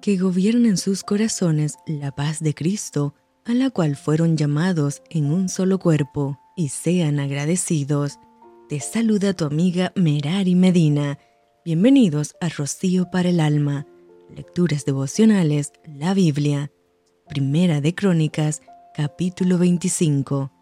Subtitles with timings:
[0.00, 3.14] que gobierna en sus corazones la paz de Cristo,
[3.44, 8.18] a la cual fueron llamados en un solo cuerpo, y sean agradecidos.
[8.68, 11.18] Te saluda tu amiga Merari Medina.
[11.64, 13.86] Bienvenidos a Rocío para el Alma,
[14.34, 16.70] Lecturas Devocionales, la Biblia.
[17.28, 18.62] Primera de Crónicas,
[18.94, 20.52] capítulo 25.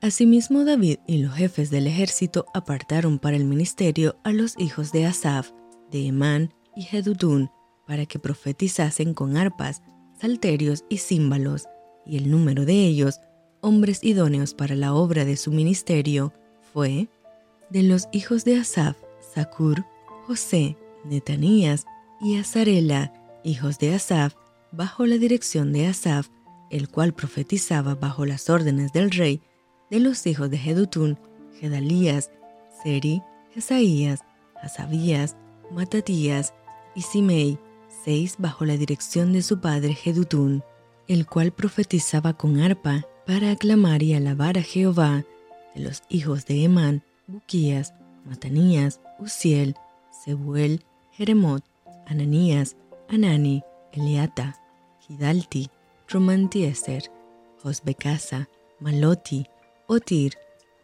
[0.00, 5.06] Asimismo David y los jefes del ejército apartaron para el ministerio a los hijos de
[5.06, 5.52] Asaf,
[5.90, 7.50] de Emán y Jedutún,
[7.86, 9.82] para que profetizasen con arpas,
[10.20, 11.64] salterios y címbalos,
[12.06, 13.20] y el número de ellos,
[13.60, 16.32] hombres idóneos para la obra de su ministerio,
[16.72, 17.08] fue
[17.70, 18.96] de los hijos de Asaf,
[19.34, 19.84] Sakur,
[20.26, 21.86] José, Netanías
[22.20, 24.34] y Azarela, hijos de Asaf,
[24.72, 26.28] bajo la dirección de Asaf,
[26.70, 29.42] el cual profetizaba bajo las órdenes del rey,
[29.90, 31.18] de los hijos de Jedutún,
[31.60, 32.30] Gedalías,
[32.82, 33.22] Seri,
[33.52, 34.20] Jesaías,
[34.60, 35.36] Hasabías,
[35.70, 36.54] Matatías
[36.94, 37.58] y Simei,
[38.04, 40.62] seis bajo la dirección de su padre Jedutún,
[41.08, 45.24] el cual profetizaba con arpa para aclamar y alabar a Jehová,
[45.74, 49.74] de los hijos de Emán, Buquías, Matanías, Uziel,
[50.24, 51.64] Sebuel, Jeremot,
[52.06, 52.76] Ananías,
[53.08, 53.62] Anani,
[53.92, 54.60] Eliata,
[55.08, 55.70] Hidalti,
[56.08, 57.10] Romantieser,
[57.62, 58.48] Josbecasa,
[58.80, 59.46] Maloti,
[59.86, 60.34] Otir,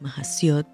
[0.00, 0.66] Mahasiot,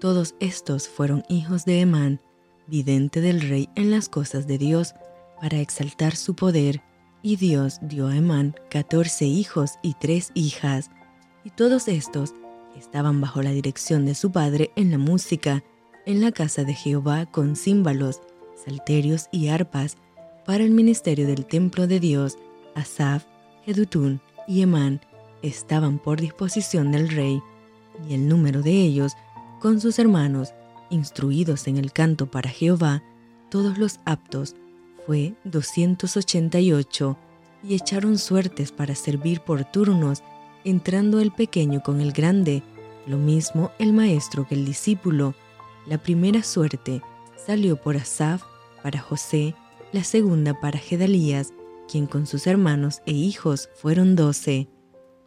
[0.00, 2.20] todos estos fueron hijos de Emán,
[2.66, 4.94] vidente del rey en las cosas de Dios,
[5.40, 6.82] para exaltar su poder,
[7.22, 10.90] y Dios dio a Emán catorce hijos y tres hijas,
[11.44, 12.34] y todos estos
[12.76, 15.62] estaban bajo la dirección de su padre en la música,
[16.06, 18.20] en la casa de Jehová con címbalos,
[18.64, 19.96] salterios y arpas,
[20.46, 22.38] para el ministerio del templo de Dios,
[22.74, 23.24] Asaf,
[23.64, 25.00] Jedutún y Emán
[25.42, 27.42] estaban por disposición del rey,
[28.08, 29.12] y el número de ellos,
[29.60, 30.54] con sus hermanos,
[30.88, 33.02] instruidos en el canto para Jehová,
[33.50, 34.56] todos los aptos,
[35.10, 37.18] fue 288,
[37.64, 40.22] y echaron suertes para servir por turnos,
[40.62, 42.62] entrando el pequeño con el grande,
[43.08, 45.34] lo mismo el maestro que el discípulo.
[45.88, 47.02] La primera suerte
[47.44, 48.44] salió por Asaf,
[48.84, 49.56] para José,
[49.90, 51.54] la segunda para Gedalías,
[51.90, 54.68] quien con sus hermanos e hijos fueron doce.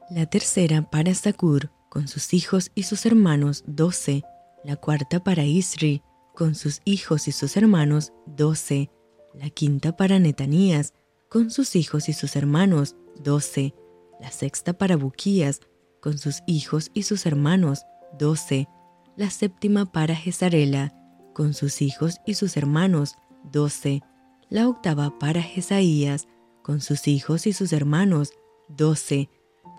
[0.09, 4.23] La tercera para Sakur, con sus hijos y sus hermanos doce.
[4.63, 6.03] La cuarta para Isri,
[6.33, 8.89] con sus hijos y sus hermanos doce
[9.33, 10.93] la quinta para Netanías,
[11.29, 13.73] con sus hijos y sus hermanos, doce,
[14.19, 15.61] la sexta para Buquías,
[15.99, 17.85] con sus hijos y sus hermanos,
[18.17, 18.67] doce,
[19.15, 20.93] la séptima para Jezarela,
[21.33, 23.15] con sus hijos y sus hermanos,
[23.51, 24.01] doce,
[24.49, 26.27] la octava para Jesaías,
[26.61, 28.31] con sus hijos y sus hermanos,
[28.69, 29.29] doce,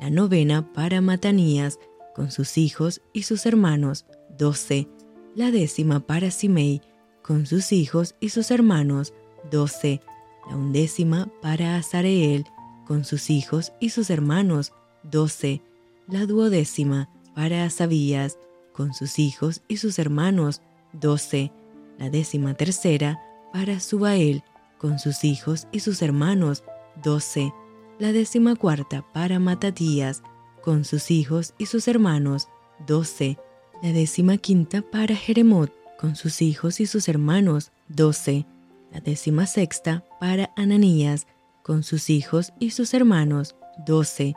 [0.00, 1.78] la novena para Matanías,
[2.14, 4.88] con sus hijos y sus hermanos, doce,
[5.34, 6.80] la décima para Simei,
[7.22, 9.14] con sus hijos y sus hermanos,
[9.50, 10.00] 12.
[10.48, 12.44] La undécima para Azareel
[12.86, 14.72] con sus hijos y sus hermanos,
[15.04, 15.62] 12.
[16.06, 18.38] La duodécima para Asabías
[18.72, 20.60] con sus hijos y sus hermanos,
[20.92, 21.52] 12.
[21.98, 23.20] La décima tercera
[23.52, 24.42] para Subael
[24.78, 26.64] con sus hijos y sus hermanos,
[27.02, 27.52] 12.
[27.98, 30.22] La décima cuarta para Matatías
[30.62, 32.48] con sus hijos y sus hermanos,
[32.86, 33.38] 12.
[33.82, 38.46] La décima quinta para Jeremot con sus hijos y sus hermanos, 12
[38.94, 41.26] la décima sexta para Ananías
[41.64, 44.34] con sus hijos y sus hermanos, doce.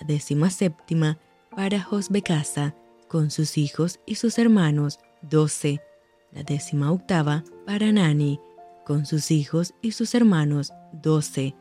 [0.00, 1.18] La décima séptima
[1.54, 2.74] para Josbecasa
[3.08, 5.82] con sus hijos y sus hermanos, doce.
[6.32, 8.40] La décima octava para Nani
[8.86, 11.54] con sus hijos y sus hermanos, doce.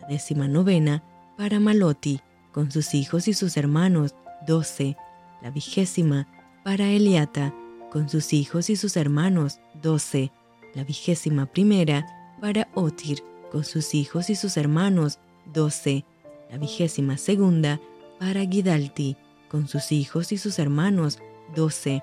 [0.00, 1.04] La décima novena
[1.36, 2.20] para Maloti
[2.52, 4.14] con sus hijos y sus hermanos,
[4.46, 4.96] doce.
[5.42, 6.26] La vigésima
[6.64, 7.54] para Eliata
[7.90, 10.32] con sus hijos y sus hermanos, doce
[10.74, 12.06] la vigésima primera
[12.40, 15.18] para Otir con sus hijos y sus hermanos,
[15.52, 16.04] doce.
[16.50, 17.80] La vigésima segunda
[18.18, 19.16] para Gidalti
[19.48, 21.18] con sus hijos y sus hermanos,
[21.54, 22.02] doce.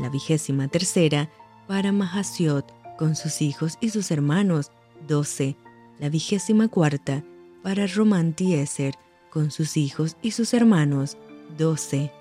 [0.00, 1.30] La vigésima tercera
[1.66, 4.70] para Mahasiot con sus hijos y sus hermanos,
[5.06, 5.56] doce.
[5.98, 7.24] La vigésima cuarta
[7.62, 8.94] para Romantieser
[9.30, 11.16] con sus hijos y sus hermanos,
[11.56, 12.12] doce.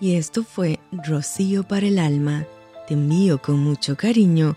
[0.00, 2.46] Y esto fue Rocío para el alma
[2.86, 4.56] te envío con mucho cariño,